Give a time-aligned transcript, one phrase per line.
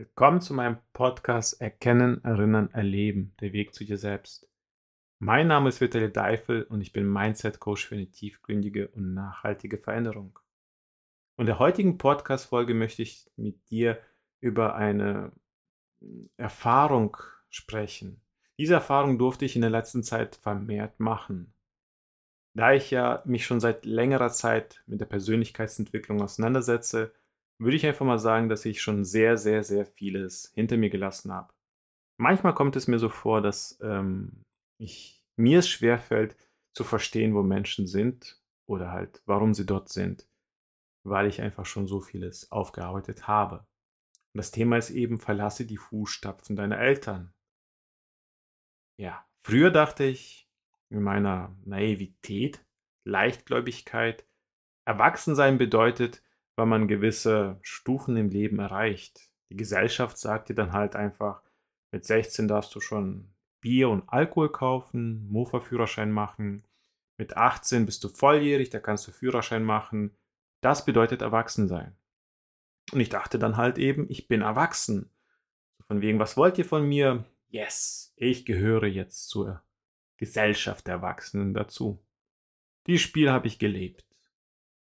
[0.00, 4.48] Willkommen zu meinem Podcast Erkennen, Erinnern, Erleben, der Weg zu dir selbst.
[5.18, 9.76] Mein Name ist Vitali Deifel und ich bin Mindset Coach für eine tiefgründige und nachhaltige
[9.76, 10.38] Veränderung.
[11.36, 14.00] Und der heutigen Podcast-Folge möchte ich mit dir
[14.40, 15.32] über eine
[16.38, 17.18] Erfahrung
[17.50, 18.22] sprechen.
[18.58, 21.52] Diese Erfahrung durfte ich in der letzten Zeit vermehrt machen.
[22.54, 27.12] Da ich ja mich schon seit längerer Zeit mit der Persönlichkeitsentwicklung auseinandersetze,
[27.60, 31.30] würde ich einfach mal sagen, dass ich schon sehr, sehr, sehr vieles hinter mir gelassen
[31.30, 31.52] habe.
[32.16, 34.44] Manchmal kommt es mir so vor, dass ähm,
[34.78, 36.36] ich, mir es schwerfällt
[36.74, 40.26] zu verstehen, wo Menschen sind oder halt, warum sie dort sind,
[41.04, 43.58] weil ich einfach schon so vieles aufgearbeitet habe.
[44.32, 47.34] Und das Thema ist eben, verlasse die Fußstapfen deiner Eltern.
[48.98, 50.48] Ja, früher dachte ich
[50.88, 52.64] in meiner Naivität,
[53.04, 54.26] Leichtgläubigkeit,
[54.86, 56.22] Erwachsensein bedeutet,
[56.60, 59.30] weil man gewisse Stufen im Leben erreicht.
[59.50, 61.40] Die Gesellschaft sagt dir dann halt einfach,
[61.90, 66.62] mit 16 darfst du schon Bier und Alkohol kaufen, Mofa-Führerschein machen.
[67.16, 70.14] Mit 18 bist du volljährig, da kannst du Führerschein machen.
[70.60, 71.96] Das bedeutet Erwachsensein.
[72.92, 75.08] Und ich dachte dann halt eben, ich bin erwachsen.
[75.86, 77.24] Von wegen, was wollt ihr von mir?
[77.48, 79.62] Yes, ich gehöre jetzt zur
[80.18, 82.04] Gesellschaft der Erwachsenen dazu.
[82.86, 84.04] Dieses Spiel habe ich gelebt.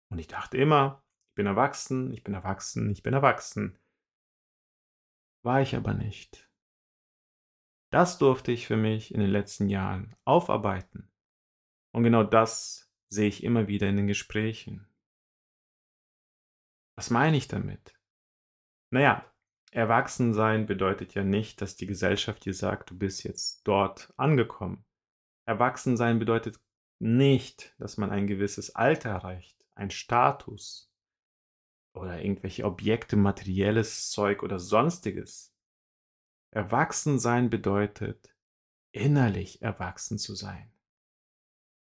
[0.08, 1.04] Und ich dachte immer,
[1.38, 3.78] bin erwachsen, ich bin erwachsen, ich bin erwachsen.
[5.44, 6.50] War ich aber nicht.
[7.92, 11.12] Das durfte ich für mich in den letzten Jahren aufarbeiten.
[11.92, 14.88] Und genau das sehe ich immer wieder in den Gesprächen.
[16.96, 17.94] Was meine ich damit?
[18.90, 19.24] Naja,
[19.70, 24.84] Erwachsensein bedeutet ja nicht, dass die Gesellschaft dir sagt, du bist jetzt dort angekommen.
[25.46, 26.58] Erwachsensein bedeutet
[26.98, 30.88] nicht, dass man ein gewisses Alter erreicht, ein Status,
[31.94, 35.54] oder irgendwelche Objekte, materielles Zeug oder sonstiges.
[36.50, 37.18] Erwachsen
[37.50, 38.34] bedeutet,
[38.92, 40.70] innerlich erwachsen zu sein.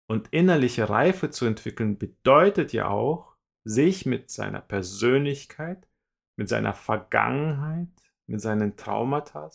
[0.08, 5.88] Und innerliche Reife zu entwickeln bedeutet ja auch, sich mit seiner Persönlichkeit,
[6.36, 7.88] mit seiner Vergangenheit,
[8.28, 9.50] mit seinen Traumata,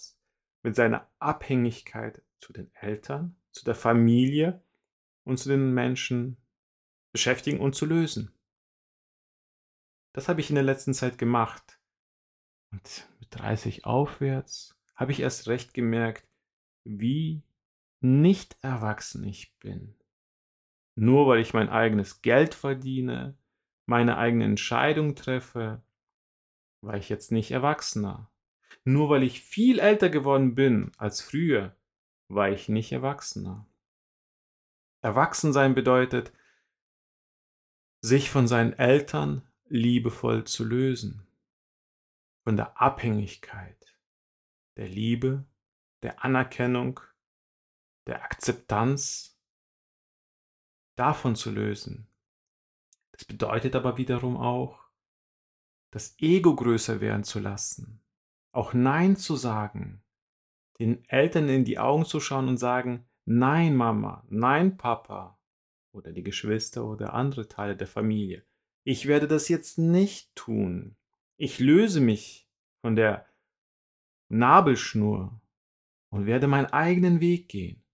[0.62, 4.62] mit seiner Abhängigkeit zu den Eltern, zu der Familie
[5.24, 6.38] und zu den Menschen
[7.12, 8.37] beschäftigen und zu lösen.
[10.12, 11.78] Das habe ich in der letzten Zeit gemacht.
[12.70, 16.26] Und mit 30 aufwärts habe ich erst recht gemerkt,
[16.84, 17.42] wie
[18.00, 19.94] nicht erwachsen ich bin.
[20.96, 23.36] Nur weil ich mein eigenes Geld verdiene,
[23.86, 25.82] meine eigene Entscheidung treffe,
[26.80, 28.30] war ich jetzt nicht erwachsener.
[28.84, 31.76] Nur weil ich viel älter geworden bin als früher,
[32.28, 33.66] war ich nicht erwachsener.
[35.00, 36.32] Erwachsensein bedeutet,
[38.00, 41.26] sich von seinen Eltern liebevoll zu lösen.
[42.44, 43.98] Von der Abhängigkeit,
[44.76, 45.44] der Liebe,
[46.02, 47.00] der Anerkennung,
[48.06, 49.38] der Akzeptanz,
[50.96, 52.08] davon zu lösen.
[53.12, 54.88] Das bedeutet aber wiederum auch,
[55.90, 58.00] das Ego größer werden zu lassen,
[58.52, 60.02] auch Nein zu sagen,
[60.78, 65.38] den Eltern in die Augen zu schauen und sagen, Nein Mama, nein Papa
[65.92, 68.47] oder die Geschwister oder andere Teile der Familie.
[68.90, 70.96] Ich werde das jetzt nicht tun.
[71.36, 72.48] Ich löse mich
[72.80, 73.26] von der
[74.30, 75.42] Nabelschnur
[76.08, 77.84] und werde meinen eigenen Weg gehen.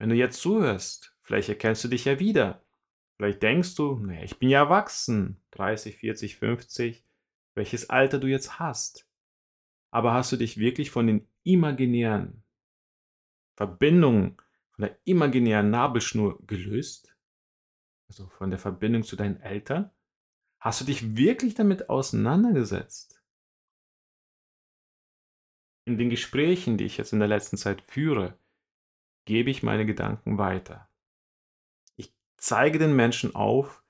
[0.00, 2.66] Wenn du jetzt zuhörst, vielleicht erkennst du dich ja wieder.
[3.16, 7.04] Vielleicht denkst du, naja, ich bin ja erwachsen, 30, 40, 50,
[7.54, 9.08] welches Alter du jetzt hast.
[9.92, 12.42] Aber hast du dich wirklich von den imaginären
[13.54, 14.36] Verbindungen,
[14.72, 17.11] von der imaginären Nabelschnur gelöst?
[18.12, 19.90] Also von der Verbindung zu deinen Eltern?
[20.60, 23.24] Hast du dich wirklich damit auseinandergesetzt?
[25.86, 28.38] In den Gesprächen, die ich jetzt in der letzten Zeit führe,
[29.24, 30.90] gebe ich meine Gedanken weiter.
[31.96, 33.82] Ich zeige den Menschen auf,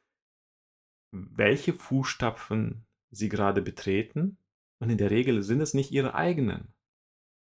[1.10, 4.38] welche Fußstapfen sie gerade betreten
[4.78, 6.72] und in der Regel sind es nicht ihre eigenen.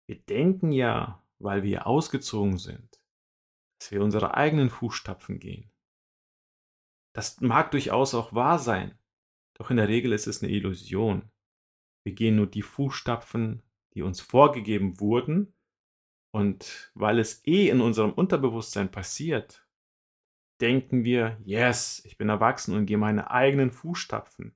[0.07, 2.99] Wir denken ja, weil wir ausgezogen sind,
[3.77, 5.72] dass wir unsere eigenen Fußstapfen gehen.
[7.13, 8.97] Das mag durchaus auch wahr sein,
[9.53, 11.31] doch in der Regel ist es eine Illusion.
[12.03, 13.63] Wir gehen nur die Fußstapfen,
[13.93, 15.53] die uns vorgegeben wurden,
[16.31, 19.67] und weil es eh in unserem Unterbewusstsein passiert,
[20.61, 24.55] denken wir, yes, ich bin erwachsen und gehe meine eigenen Fußstapfen.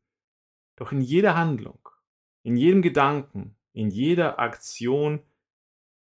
[0.76, 1.88] Doch in jeder Handlung,
[2.44, 5.22] in jedem Gedanken, in jeder Aktion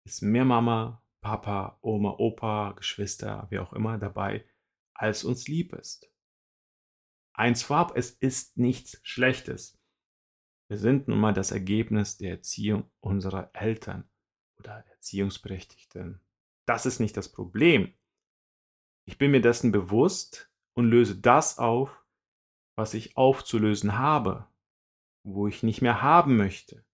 [0.04, 4.46] ist mehr Mama, Papa, Oma, Opa, Geschwister, wie auch immer dabei,
[4.94, 6.10] als uns lieb ist.
[7.36, 9.78] Eins vorab, es ist nichts Schlechtes.
[10.68, 14.08] Wir sind nun mal das Ergebnis der Erziehung unserer Eltern
[14.58, 16.22] oder Erziehungsberechtigten.
[16.66, 17.92] Das ist nicht das Problem.
[19.04, 22.02] Ich bin mir dessen bewusst und löse das auf,
[22.74, 24.48] was ich aufzulösen habe,
[25.22, 26.86] wo ich nicht mehr haben möchte,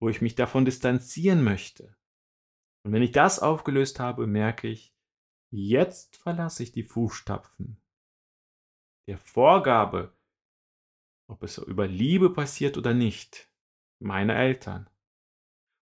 [0.00, 1.96] wo ich mich davon distanzieren möchte.
[2.84, 4.94] Und wenn ich das aufgelöst habe, merke ich,
[5.50, 7.80] jetzt verlasse ich die Fußstapfen
[9.08, 10.14] der Vorgabe,
[11.28, 13.50] ob es über Liebe passiert oder nicht,
[13.98, 14.88] meiner Eltern.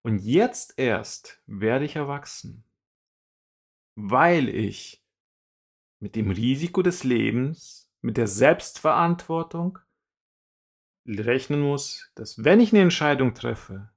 [0.04, 2.64] Und jetzt erst werde ich erwachsen,
[3.96, 5.04] weil ich
[6.00, 9.80] mit dem Risiko des Lebens, mit der Selbstverantwortung
[11.08, 13.90] rechnen muss, dass wenn ich eine Entscheidung treffe,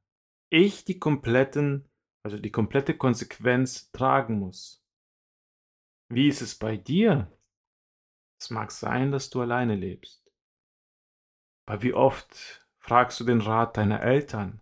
[0.49, 1.87] ich die kompletten,
[2.23, 4.83] also die komplette Konsequenz tragen muss.
[6.11, 7.31] Wie ist es bei dir?
[8.39, 10.31] Es mag sein, dass du alleine lebst.
[11.65, 14.62] Aber wie oft fragst du den Rat deiner Eltern?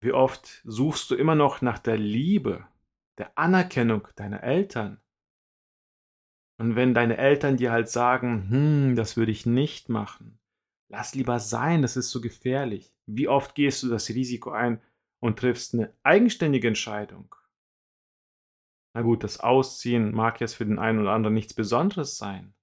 [0.00, 2.66] Wie oft suchst du immer noch nach der Liebe,
[3.18, 5.00] der Anerkennung deiner Eltern?
[6.58, 10.38] Und wenn deine Eltern dir halt sagen, hm, das würde ich nicht machen,
[10.88, 12.94] lass lieber sein, das ist so gefährlich.
[13.06, 14.80] Wie oft gehst du das Risiko ein
[15.20, 17.34] und triffst eine eigenständige Entscheidung?
[18.94, 22.54] Na gut, das Ausziehen mag jetzt für den einen oder anderen nichts Besonderes sein.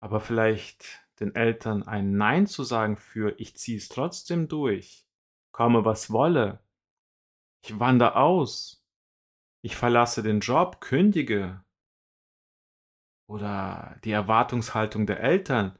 [0.00, 5.06] Aber vielleicht den Eltern ein Nein zu sagen für ich ziehe es trotzdem durch,
[5.52, 6.64] komme was wolle,
[7.64, 8.84] ich wandere aus,
[9.64, 11.64] ich verlasse den Job, kündige.
[13.28, 15.78] Oder die Erwartungshaltung der Eltern.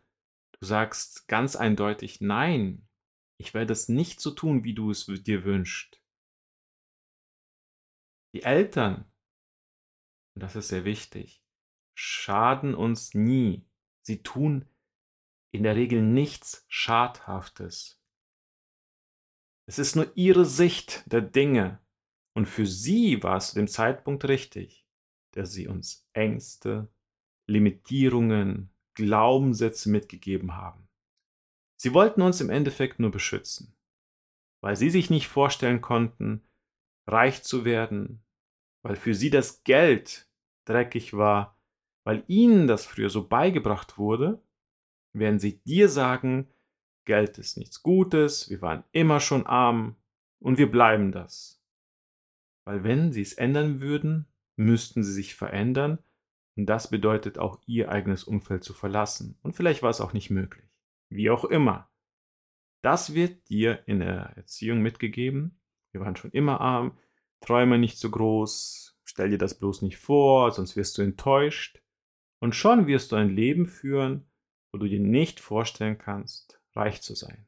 [0.52, 2.88] Du sagst ganz eindeutig Nein,
[3.38, 6.00] ich werde es nicht so tun, wie du es dir wünschst.
[8.34, 9.11] Die Eltern
[10.34, 11.42] und das ist sehr wichtig,
[11.94, 13.64] schaden uns nie.
[14.02, 14.64] Sie tun
[15.52, 18.00] in der Regel nichts Schadhaftes.
[19.66, 21.80] Es ist nur ihre Sicht der Dinge
[22.34, 24.86] und für sie war es zu dem Zeitpunkt richtig,
[25.32, 26.88] dass sie uns Ängste,
[27.46, 30.88] Limitierungen, Glaubenssätze mitgegeben haben.
[31.76, 33.74] Sie wollten uns im Endeffekt nur beschützen,
[34.60, 36.46] weil sie sich nicht vorstellen konnten,
[37.06, 38.22] reich zu werden,
[38.82, 40.28] weil für sie das Geld
[40.64, 41.58] dreckig war,
[42.04, 44.42] weil ihnen das früher so beigebracht wurde,
[45.14, 46.48] werden sie dir sagen,
[47.04, 49.96] Geld ist nichts Gutes, wir waren immer schon arm
[50.40, 51.62] und wir bleiben das.
[52.64, 54.26] Weil wenn sie es ändern würden,
[54.56, 55.98] müssten sie sich verändern
[56.56, 59.38] und das bedeutet auch ihr eigenes Umfeld zu verlassen.
[59.42, 60.68] Und vielleicht war es auch nicht möglich.
[61.08, 61.90] Wie auch immer.
[62.82, 65.60] Das wird dir in der Erziehung mitgegeben.
[65.92, 66.98] Wir waren schon immer arm,
[67.42, 71.82] Träume nicht so groß, stell dir das bloß nicht vor, sonst wirst du enttäuscht.
[72.40, 74.26] Und schon wirst du ein Leben führen,
[74.72, 77.46] wo du dir nicht vorstellen kannst, reich zu sein.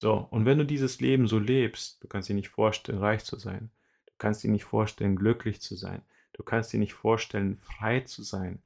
[0.00, 3.36] So, und wenn du dieses Leben so lebst, du kannst dir nicht vorstellen, reich zu
[3.36, 3.70] sein,
[4.06, 6.02] du kannst dir nicht vorstellen, glücklich zu sein,
[6.32, 8.62] du kannst dir nicht vorstellen, frei zu sein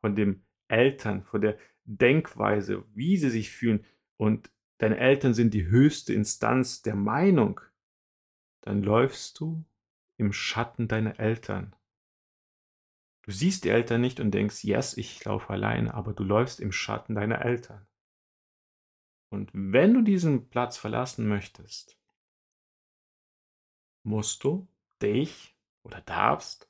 [0.00, 3.84] von dem Eltern, von der Denkweise, wie sie sich fühlen.
[4.16, 7.60] Und deine Eltern sind die höchste Instanz der Meinung,
[8.62, 9.64] dann läufst du
[10.16, 11.76] im Schatten deiner Eltern.
[13.22, 16.72] Du siehst die Eltern nicht und denkst, yes, ich laufe alleine, aber du läufst im
[16.72, 17.86] Schatten deiner Eltern.
[19.30, 21.98] Und wenn du diesen Platz verlassen möchtest,
[24.02, 24.68] musst du
[25.00, 26.68] dich oder darfst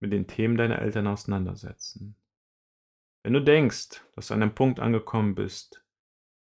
[0.00, 2.16] mit den Themen deiner Eltern auseinandersetzen.
[3.22, 5.84] Wenn du denkst, dass du an einem Punkt angekommen bist,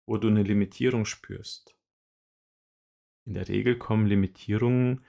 [0.05, 1.77] wo du eine Limitierung spürst,
[3.25, 5.06] in der Regel kommen Limitierungen,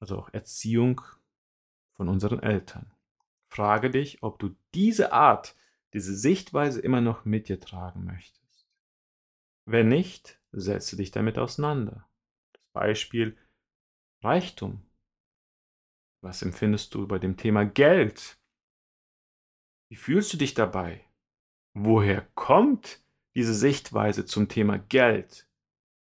[0.00, 1.00] also auch Erziehung
[1.92, 2.92] von unseren Eltern.
[3.48, 5.56] Frage dich, ob du diese Art,
[5.92, 8.68] diese Sichtweise immer noch mit dir tragen möchtest.
[9.64, 12.08] Wenn nicht, setze dich damit auseinander.
[12.52, 13.38] Das Beispiel
[14.22, 14.84] Reichtum.
[16.20, 18.38] Was empfindest du bei dem Thema Geld?
[19.88, 21.04] Wie fühlst du dich dabei?
[21.74, 25.48] Woher kommt diese Sichtweise zum Thema Geld?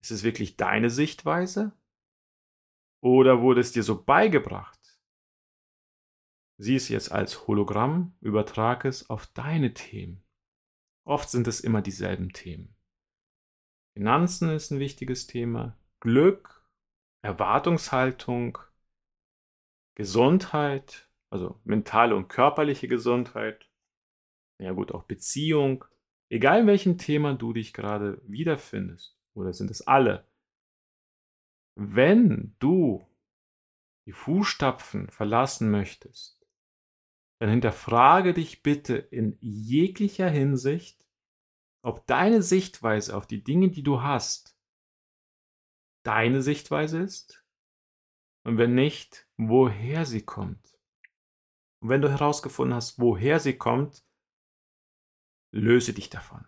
[0.04, 1.73] Ist es wirklich deine Sichtweise?
[3.02, 5.00] Oder wurde es dir so beigebracht?
[6.58, 10.23] Sieh es jetzt als Hologramm, übertrag es auf deine Themen.
[11.06, 12.76] Oft sind es immer dieselben Themen.
[13.96, 16.68] Finanzen ist ein wichtiges Thema, Glück,
[17.23, 18.58] Erwartungshaltung,
[19.94, 23.70] Gesundheit, also mentale und körperliche Gesundheit,
[24.61, 25.87] ja gut, auch Beziehung,
[26.28, 30.26] egal in welchem Thema du dich gerade wiederfindest oder sind es alle?
[31.76, 33.07] Wenn du
[34.07, 36.47] die Fußstapfen verlassen möchtest,
[37.41, 41.05] dann hinterfrage dich bitte in jeglicher Hinsicht,
[41.83, 44.57] ob deine Sichtweise auf die Dinge, die du hast,
[46.05, 47.45] deine Sichtweise ist
[48.45, 50.79] und wenn nicht, woher sie kommt.
[51.83, 54.07] Und wenn du herausgefunden hast, woher sie kommt,
[55.53, 56.47] löse dich davon.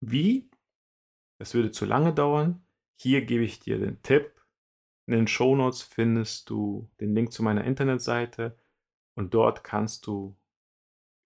[0.00, 0.50] Wie?
[1.38, 2.64] Das würde zu lange dauern.
[2.98, 4.32] Hier gebe ich dir den Tipp.
[5.06, 8.58] In den Shownotes findest du den Link zu meiner Internetseite
[9.14, 10.36] und dort kannst du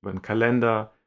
[0.02, 0.98] über den Kalender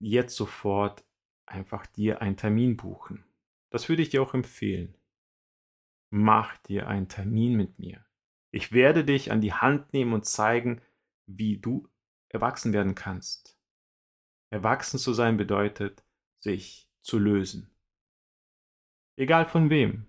[0.00, 1.04] jetzt sofort
[1.46, 3.24] einfach dir einen Termin buchen.
[3.70, 4.96] Das würde ich dir auch empfehlen.
[6.10, 8.04] Mach dir einen Termin mit mir.
[8.50, 10.82] Ich werde dich an die Hand nehmen und zeigen,
[11.26, 11.88] wie du
[12.28, 13.58] erwachsen werden kannst.
[14.50, 16.04] Erwachsen zu sein bedeutet,
[16.38, 17.71] sich zu lösen.
[19.16, 20.06] Egal von wem.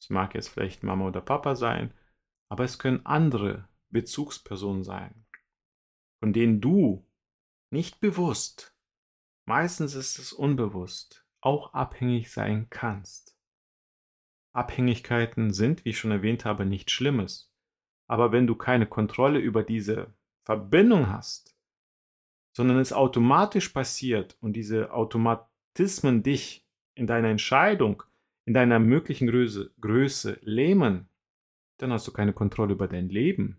[0.00, 1.94] Es mag jetzt vielleicht Mama oder Papa sein,
[2.50, 5.26] aber es können andere Bezugspersonen sein,
[6.20, 7.06] von denen du
[7.70, 8.76] nicht bewusst,
[9.46, 13.38] meistens ist es unbewusst, auch abhängig sein kannst.
[14.54, 17.50] Abhängigkeiten sind, wie ich schon erwähnt habe, nichts Schlimmes.
[18.06, 21.56] Aber wenn du keine Kontrolle über diese Verbindung hast,
[22.54, 28.02] sondern es automatisch passiert und diese Automatismen dich in deiner Entscheidung,
[28.44, 31.08] in deiner möglichen Größe, Größe lähmen,
[31.78, 33.58] dann hast du keine Kontrolle über dein Leben.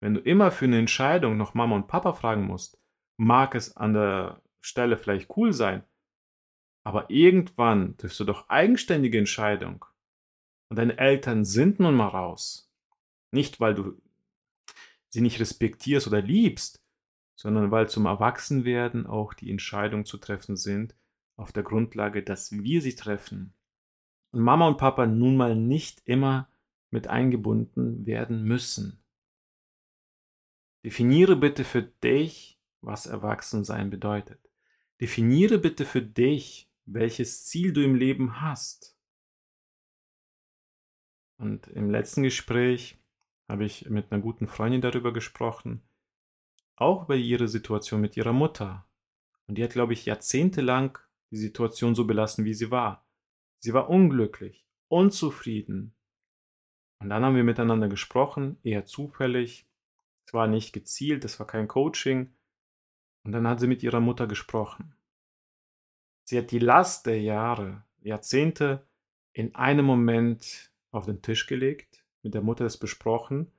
[0.00, 2.78] Wenn du immer für eine Entscheidung noch Mama und Papa fragen musst,
[3.16, 5.84] mag es an der Stelle vielleicht cool sein,
[6.84, 9.84] aber irgendwann triffst du doch eigenständige Entscheidung.
[10.68, 12.72] Und deine Eltern sind nun mal raus.
[13.30, 14.00] Nicht, weil du
[15.08, 16.82] sie nicht respektierst oder liebst,
[17.36, 20.94] sondern weil zum Erwachsenwerden auch die Entscheidungen zu treffen sind,
[21.42, 23.52] auf der Grundlage, dass wir sie treffen.
[24.30, 26.48] Und Mama und Papa nun mal nicht immer
[26.90, 29.02] mit eingebunden werden müssen.
[30.84, 34.40] Definiere bitte für dich, was Erwachsensein bedeutet.
[35.00, 38.96] Definiere bitte für dich, welches Ziel du im Leben hast.
[41.38, 42.98] Und im letzten Gespräch
[43.48, 45.82] habe ich mit einer guten Freundin darüber gesprochen,
[46.76, 48.86] auch über ihre Situation mit ihrer Mutter.
[49.46, 50.98] Und die hat, glaube ich, jahrzehntelang
[51.32, 53.06] die Situation so belassen, wie sie war.
[53.58, 55.94] Sie war unglücklich, unzufrieden.
[57.00, 59.66] Und dann haben wir miteinander gesprochen, eher zufällig.
[60.26, 62.34] Es war nicht gezielt, es war kein Coaching.
[63.24, 64.94] Und dann hat sie mit ihrer Mutter gesprochen.
[66.24, 68.86] Sie hat die Last der Jahre, Jahrzehnte
[69.32, 73.50] in einem Moment auf den Tisch gelegt, mit der Mutter das besprochen.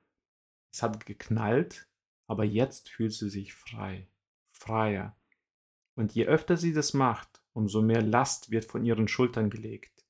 [0.72, 1.88] Es hat geknallt,
[2.28, 4.06] aber jetzt fühlt sie sich frei,
[4.52, 5.16] freier.
[5.96, 10.04] Und je öfter sie das macht, umso mehr Last wird von ihren Schultern gelegt.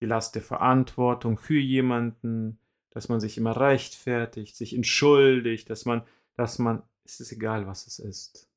[0.00, 2.60] Die Last der Verantwortung für jemanden,
[2.90, 7.86] dass man sich immer rechtfertigt, sich entschuldigt, dass man, dass man, es ist egal, was
[7.86, 8.48] es ist.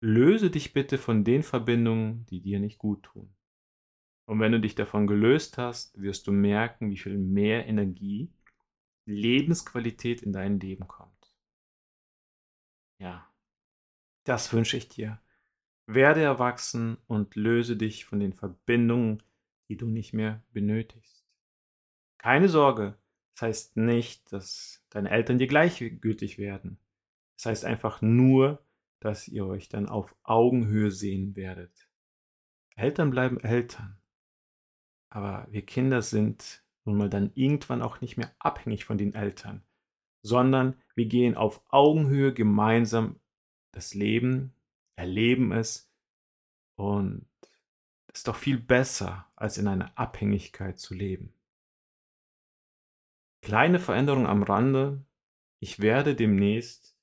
[0.00, 3.34] Löse dich bitte von den Verbindungen, die dir nicht gut tun.
[4.26, 8.32] Und wenn du dich davon gelöst hast, wirst du merken, wie viel mehr Energie,
[9.04, 11.36] Lebensqualität in dein Leben kommt.
[12.98, 13.28] Ja,
[14.24, 15.21] das wünsche ich dir.
[15.94, 19.22] Werde erwachsen und löse dich von den Verbindungen,
[19.68, 21.24] die du nicht mehr benötigst.
[22.18, 22.96] Keine Sorge,
[23.34, 26.78] das heißt nicht, dass deine Eltern dir gleichgültig werden.
[27.36, 28.64] Das heißt einfach nur,
[29.00, 31.88] dass ihr euch dann auf Augenhöhe sehen werdet.
[32.76, 33.98] Eltern bleiben Eltern.
[35.10, 39.62] Aber wir Kinder sind nun mal dann irgendwann auch nicht mehr abhängig von den Eltern,
[40.22, 43.20] sondern wir gehen auf Augenhöhe gemeinsam
[43.72, 44.54] das Leben
[44.96, 45.90] erleben es
[46.76, 47.26] und
[48.08, 51.32] es ist doch viel besser, als in einer Abhängigkeit zu leben.
[53.40, 55.04] Kleine Veränderung am Rande.
[55.60, 56.96] Ich werde demnächst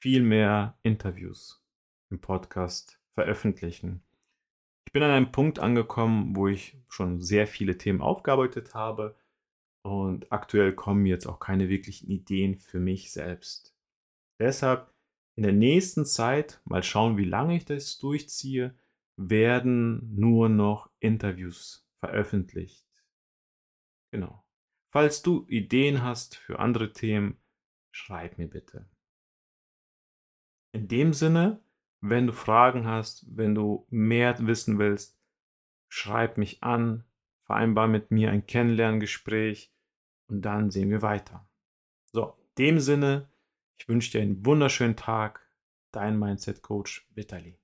[0.00, 1.64] viel mehr Interviews
[2.10, 4.02] im Podcast veröffentlichen.
[4.86, 9.16] Ich bin an einem Punkt angekommen, wo ich schon sehr viele Themen aufgearbeitet habe
[9.82, 13.76] und aktuell kommen jetzt auch keine wirklichen Ideen für mich selbst.
[14.40, 14.92] Deshalb
[15.36, 18.74] in der nächsten Zeit, mal schauen, wie lange ich das durchziehe,
[19.16, 22.86] werden nur noch Interviews veröffentlicht.
[24.10, 24.44] Genau.
[24.90, 27.36] Falls du Ideen hast für andere Themen,
[27.90, 28.88] schreib mir bitte.
[30.72, 31.62] In dem Sinne,
[32.00, 35.20] wenn du Fragen hast, wenn du mehr wissen willst,
[35.88, 37.04] schreib mich an,
[37.44, 39.72] vereinbar mit mir ein Kennenlerngespräch
[40.28, 41.48] und dann sehen wir weiter.
[42.12, 43.30] So, in dem Sinne,
[43.78, 45.48] ich wünsche dir einen wunderschönen Tag.
[45.92, 47.58] Dein Mindset Coach Vitali.